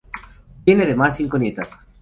[0.65, 1.77] Tiene además cinco nietas.